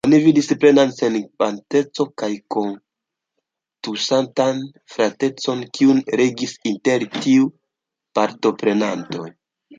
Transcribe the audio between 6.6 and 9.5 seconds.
inter ĉiuj partoprenantoj.